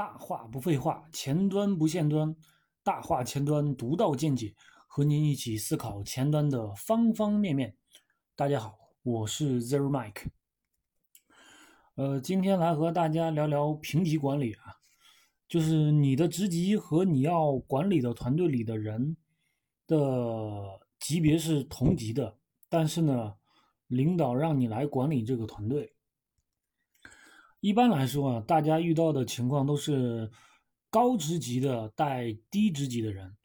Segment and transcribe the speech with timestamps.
[0.00, 2.34] 大话不废话，前端不限端，
[2.82, 4.54] 大话前端独到见解，
[4.86, 7.76] 和您一起思考前端的方方面面。
[8.34, 10.28] 大家好，我是 Zero Mike。
[11.96, 14.72] 呃，今天来和大家聊聊评级管理啊，
[15.46, 19.18] 就是你的职级和你要管理的团队里的人
[19.86, 22.38] 的级别是同级的，
[22.70, 23.34] 但是呢，
[23.88, 25.92] 领导让你来管理这个团队。
[27.60, 30.30] 一般来说啊，大家遇到的情况都是
[30.88, 33.36] 高职级的带低职级的人，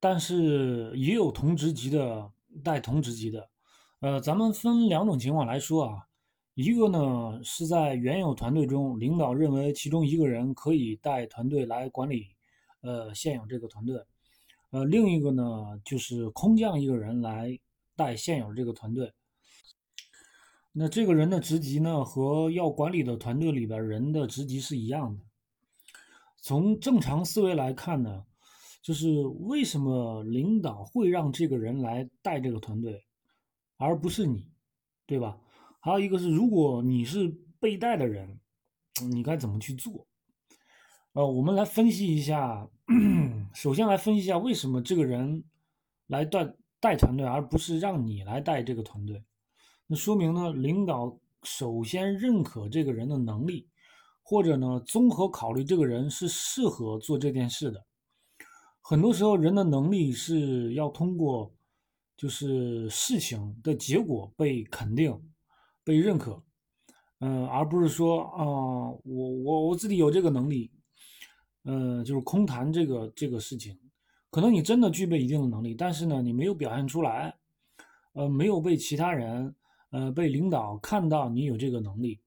[0.00, 2.30] 但是也有同职级的
[2.62, 3.50] 带同职级的。
[3.98, 6.06] 呃，咱们分两种情况来说啊，
[6.54, 12.28] 一个呢是在原有团队中，领导认为其中一个人可以带团队来管理，
[12.82, 14.00] 呃，现有这个团队，
[14.70, 17.58] 呃，另一个呢就是空降一个人来
[17.96, 19.12] 带现有这个团队。
[20.80, 25.24] 那这个人的职级呢，和要管理的团队里边人的职级是一样的。
[26.36, 28.24] 从正常思维来看呢，
[28.80, 33.04] 就是为什么领导会让这个人来带这个团队，
[33.76, 34.52] 而不是你，
[35.04, 35.40] 对吧？
[35.80, 37.26] 还有一个是，如果你是
[37.58, 38.38] 被带的人，
[39.10, 40.06] 你该怎么去做？
[41.14, 42.68] 呃，我们来分析一下。
[43.52, 45.42] 首先来分析一下，为什么这个人
[46.06, 49.24] 来带带团队，而不是让你来带这个团队？
[49.90, 53.66] 那说明呢，领导首先认可这个人的能力，
[54.22, 57.86] 或者呢，综合考虑这个人是适合做这件事的。
[58.82, 61.50] 很多时候，人的能力是要通过，
[62.18, 65.18] 就是事情的结果被肯定、
[65.82, 66.42] 被认可，
[67.20, 70.70] 嗯，而不是说啊，我我我自己有这个能力，
[71.64, 73.78] 嗯，就是空谈这个这个事情。
[74.30, 77.34] 可能你真的具备一定的能力，但是呢，你没有表现出来，
[78.12, 79.54] 呃，没有被其他人。
[79.90, 82.20] 呃，被领导看到你有这个能力，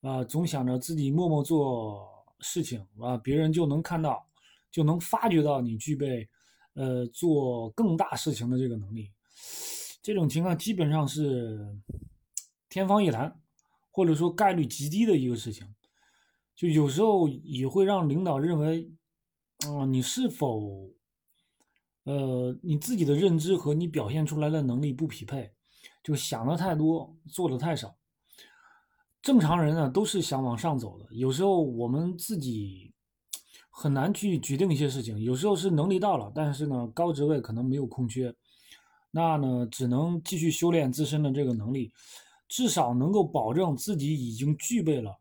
[0.00, 2.08] 啊，总想着自己默默做
[2.40, 4.26] 事情啊，别人就能看到，
[4.70, 6.28] 就能发觉到你具备，
[6.74, 9.10] 呃，做更大事情的这个能力。
[10.02, 11.58] 这种情况基本上是
[12.68, 13.40] 天方夜谭，
[13.90, 15.66] 或者说概率极低的一个事情。
[16.54, 18.90] 就有时候也会让领导认为，
[19.66, 20.90] 啊，你是否，
[22.04, 25.52] 呃，你自己的认知和你表现出来的能力不匹配。
[26.06, 27.92] 就想的太多，做的太少。
[29.20, 32.94] 正常人呢都是想往上走的，有时候我们自己
[33.70, 35.20] 很难去决定一些事情。
[35.20, 38.32] 有时候是能力到了，但是呢高职位可能没有空缺，
[39.10, 41.90] 那呢只能继续修炼自身的这个能力，
[42.46, 45.18] 至少能够保证自己已经具备了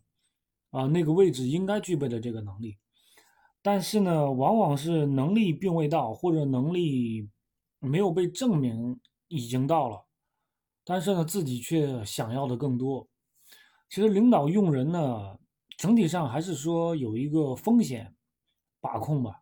[0.69, 2.78] 啊那个位置应该具备的这个能力。
[3.63, 7.28] 但是呢，往往是能力并未到，或者能力
[7.79, 10.06] 没有被证明已经到了。
[10.85, 13.07] 但是呢，自己却想要的更多。
[13.90, 15.40] 其实领导用人呢，
[15.78, 18.16] 整体上还是说有一个风险
[18.79, 19.41] 把控吧。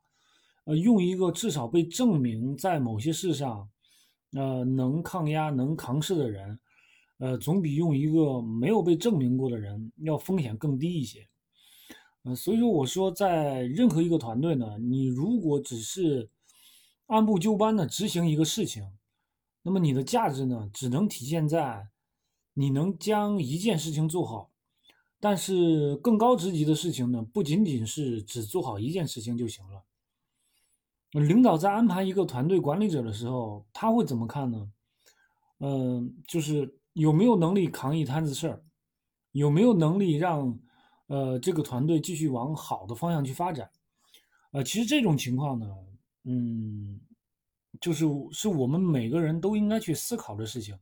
[0.66, 3.70] 呃，用一个至少被证明在某些事上，
[4.32, 6.58] 呃，能抗压、能扛事的人，
[7.18, 11.28] 呃，总比用一个没有被证明过的人要风险更低一些。
[12.24, 16.30] 呃，所以说我说，在任何一个团队呢，你如果只是
[17.08, 18.90] 按部就班的执行一个事情。
[19.66, 21.88] 那么你的价值呢，只能体现在
[22.53, 24.51] 你能将一件事情做好。
[25.22, 29.85] 但是更高职级的事情呢，不仅仅是只做好一件事情就行了。
[31.12, 34.69] 领导在安排一个团队管理者的时候，他会怎么看呢？
[35.59, 38.62] 嗯，就是有没有能力扛一摊子事儿，
[39.31, 40.59] 有没有能力让
[41.07, 43.72] 呃这个团队继续往好的方向去发展？
[44.52, 45.73] 呃，其实这种情况呢，
[46.25, 47.00] 嗯。
[47.81, 50.78] 就是是我们每个人都应该去思考的事情。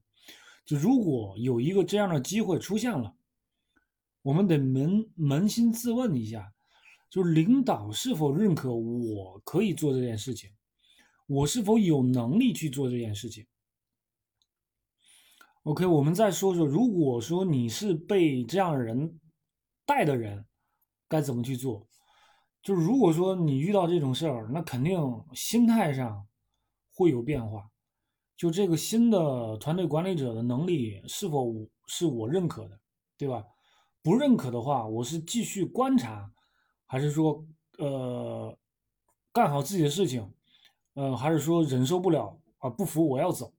[0.65, 3.15] 就如果有一个这样的机会出现了，
[4.21, 6.51] 我们得扪扪心自问一下：，
[7.09, 10.51] 就是领导是否认可我可以做这件事情？
[11.27, 13.47] 我是否有能力去做这件事情
[15.63, 19.19] ？OK，我们再说说，如果说你是被这样人
[19.85, 20.45] 带的人，
[21.07, 21.87] 该怎么去做？
[22.61, 24.99] 就是如果说你遇到这种事儿，那肯定
[25.33, 26.27] 心态上。
[26.93, 27.69] 会有变化，
[28.35, 31.53] 就这个新的团队管理者的能力是否
[31.87, 32.79] 是我认可的，
[33.17, 33.43] 对吧？
[34.03, 36.31] 不认可的话，我是继续观察，
[36.85, 37.45] 还是说
[37.77, 38.57] 呃
[39.31, 40.33] 干好自己的事情，
[40.95, 43.53] 呃，还是说忍受不了啊不服我要走？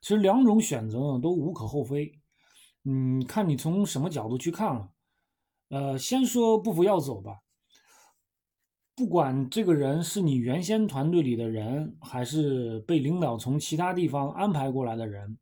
[0.00, 2.18] 其实两种选择呢都无可厚非，
[2.84, 4.90] 嗯，看你从什么角度去看了。
[5.68, 7.42] 呃，先说不服要走吧。
[8.98, 15.38] 不管这个人是你原先团队里的人，还是被领导从其他地方安排过来的人，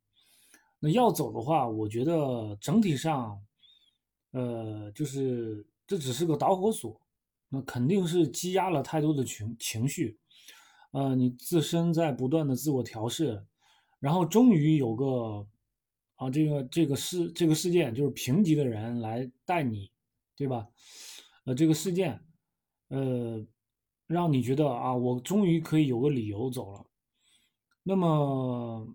[0.79, 3.41] 那要走的话，我觉得整体上，
[4.32, 7.00] 呃，就是这只是个导火索，
[7.49, 10.19] 那肯定是积压了太多的情情绪，
[10.91, 13.43] 呃，你自身在不断的自我调试，
[13.99, 15.47] 然后终于有个
[16.17, 19.91] 啊，这个这个事这个事件就是评级的人来带你，
[20.37, 20.69] 对吧？
[21.47, 22.20] 呃，这个事件，
[22.88, 23.44] 呃，
[24.06, 26.84] 让你觉得啊，我终于可以有个理由走了。
[27.82, 28.86] 那么，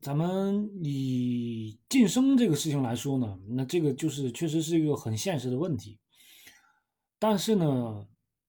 [0.00, 5.98] 咱们以晋升这个事情来说呢，那这个就是确实是一个很现实的问题。
[7.18, 8.06] 但是呢，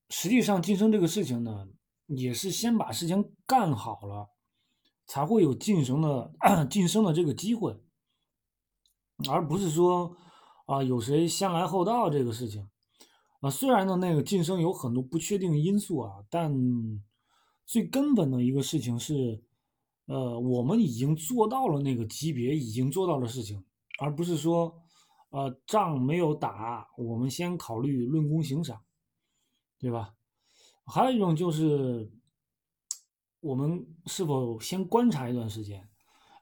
[0.09, 1.67] 实际上晋升这个事情呢，
[2.07, 4.29] 也是先把事情干好了，
[5.07, 6.31] 才会有晋升的
[6.71, 7.77] 晋升的这个机会，
[9.29, 10.15] 而不是说
[10.67, 12.69] 啊有谁先来后到这个事情
[13.41, 13.49] 啊。
[13.49, 16.51] 虽然呢，那个晋升有很多不确定因素啊，但
[17.65, 19.43] 最根本的一个事情是，
[20.05, 23.63] 呃，我们已经做到了那个级别已经做到的事情，
[23.99, 24.73] 而不是说。
[25.33, 28.81] 呃，仗没有打，我们先考虑论功行赏，
[29.79, 30.13] 对吧？
[30.85, 32.11] 还有一种就是，
[33.39, 35.87] 我们是否先观察一段时间，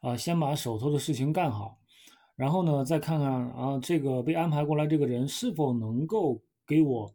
[0.02, 1.78] 啊，先把手头的事情干好，
[2.36, 7.14] 然后呢，再看看啊，这个被安排过来这个人是否能够给我，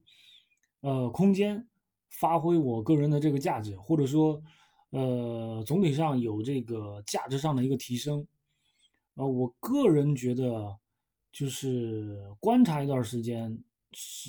[0.82, 1.66] 呃，空间
[2.10, 4.42] 发挥我个人的这个价值，或者说，
[4.90, 8.26] 呃，总体上有这个价值上的一个提升，
[9.14, 10.76] 啊，我个人觉得。
[11.36, 13.58] 就是观察一段时间，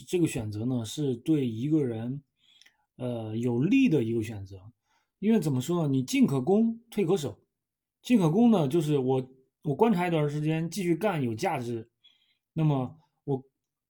[0.08, 2.20] 这个选择呢，是对一个人，
[2.96, 4.60] 呃，有利的一个选择。
[5.20, 5.88] 因为怎么说呢？
[5.88, 7.38] 你进可攻，退可守。
[8.02, 9.30] 进可攻呢，就是我
[9.62, 11.88] 我观察一段时间，继续干有价值，
[12.54, 12.98] 那么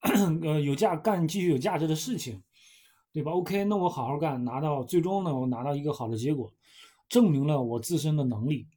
[0.44, 2.42] 呃有价干继续有价值的事情，
[3.12, 6.52] 对吧？OK，那我好好干，拿到最终呢，我拿到一个好的结果，
[7.10, 8.68] 证明了我自身的能力。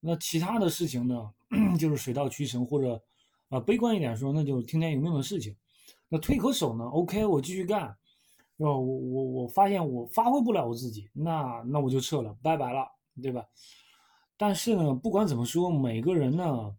[0.00, 1.30] 那其他的事情呢，
[1.78, 3.02] 就是水到渠成或者。
[3.48, 5.54] 啊，悲观一点说，那就听天由命的事情。
[6.08, 7.82] 那退可守呢？OK，我继续干，
[8.56, 8.70] 是吧？
[8.70, 12.88] 我我我发现我发挥不了我自己，那那我就撤了，拜拜了，
[13.20, 13.44] 对吧？
[14.38, 16.74] 但是呢，不管怎么说，每个人呢，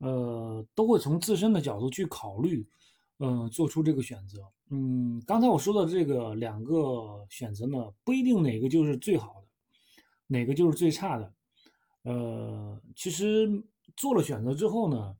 [0.00, 2.68] 呃，都会从自身的角度去考虑，
[3.18, 4.38] 嗯，做出这个选择。
[4.70, 9.48] 嗯，刚才我说的这个两个选择呢，不一定哪个就是最好的，
[10.26, 11.34] 哪个就是最差的。
[12.02, 13.48] 呃，其实
[13.96, 15.16] 做了选择之后呢。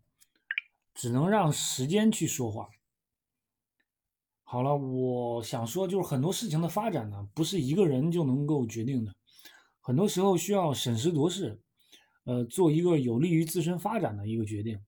[0.97, 2.69] 只能让时间去说话。
[4.45, 9.13] 好了，我想说，就是很多事情的发展呢，不是一个人就能够决定的，
[9.81, 11.61] 很多时候需要审时度势，
[12.23, 14.81] 呃，做一个有利于自身发展的一个决定。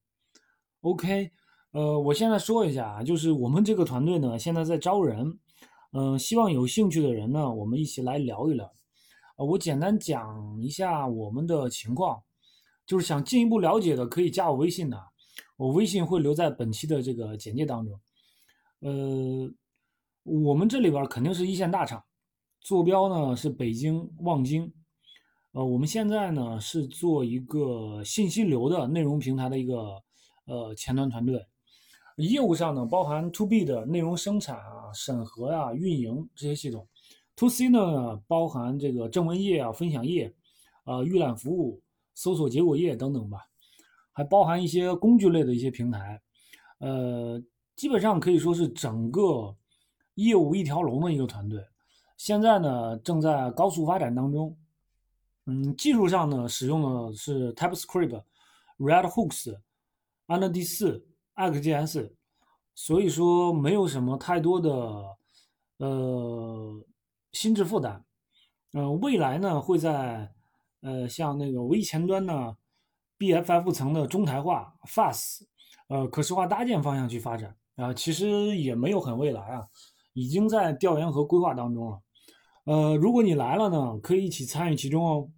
[0.82, 1.32] OK，
[1.76, 5.38] 呃，我现在说一下啊，就是我们这个团队呢，现在在招人，
[5.92, 8.64] 嗯，希望有兴趣的人呢，我们一起来聊一聊。
[8.64, 12.22] 啊，我简单讲一下我们的情况，
[12.86, 14.98] 就是想进一步了解的，可以加我微信的。
[15.58, 18.00] 我微信会留在本期的这个简介当中。
[18.80, 19.52] 呃，
[20.22, 22.02] 我们这里边肯定是一线大厂，
[22.62, 24.72] 坐标呢是北京望京。
[25.52, 30.02] 呃，我们现在呢是做一个信息流的内容平台的一个
[30.46, 31.46] 呃前端团队，
[32.24, 36.86] 业务上呢包含 To B 的内容生产啊、审核啊、运营这些系统
[37.36, 40.34] ，To C 呢包含这个正文页啊、分享页
[40.84, 41.80] 啊、预览服务、
[42.14, 43.46] 搜索结果页等等吧。
[44.12, 46.18] 还包含一些工具类的一些平台，
[46.78, 47.38] 呃，
[47.74, 49.54] 基本上可以说是整个
[50.14, 51.62] 业务一条龙的一个团队。
[52.16, 54.56] 现在呢，正在高速发展当中。
[55.44, 58.22] 嗯，技术上呢，使用的是 TypeScript、
[58.78, 59.54] Redhooks、
[60.24, 62.12] 安乐 D 四、ActJS，
[62.74, 64.70] 所以说没有什么太多的
[65.78, 66.84] 呃
[67.32, 68.04] 心智负担。
[68.72, 70.32] 嗯，未来呢，会在
[70.80, 72.56] 呃像那个微前端呢。
[73.18, 75.38] BFF 层的中台化、FAS，
[75.88, 79.66] 呃，可视化搭建方向去发展啊，其实也没有很未来啊，
[80.12, 82.02] 已经在调研和规划当中了。
[82.64, 85.30] 呃，如果你来了呢，可以一起参与其中哦。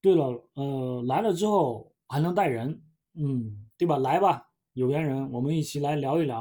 [0.00, 2.80] 对了，呃，来了之后还能带人，
[3.12, 3.98] 嗯，对吧？
[3.98, 6.40] 来吧，有缘人，我们一起来聊一聊。